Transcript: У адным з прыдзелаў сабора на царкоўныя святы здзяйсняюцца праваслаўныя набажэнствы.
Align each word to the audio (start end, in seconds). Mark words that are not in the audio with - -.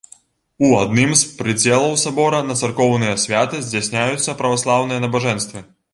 У 0.67 0.69
адным 0.83 1.11
з 1.19 1.27
прыдзелаў 1.41 1.93
сабора 2.05 2.39
на 2.47 2.57
царкоўныя 2.63 3.19
святы 3.27 3.61
здзяйсняюцца 3.67 4.37
праваслаўныя 4.41 4.99
набажэнствы. 5.05 5.59